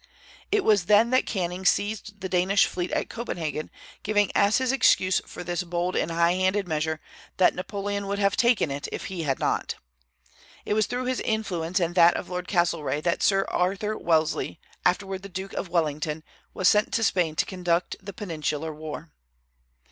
[0.51, 3.69] It was then that Canning seized the Danish fleet at Copenhagen,
[4.01, 6.99] giving as his excuse for this bold and high handed measure
[7.37, 9.75] that Napoleon would have taken it if he had not.
[10.65, 15.21] It was through his influence and that of Lord Castlereagh that Sir Arthur Wellesley, afterward
[15.21, 19.11] the Duke of Wellington, was sent to Spain to conduct the Peninsular War.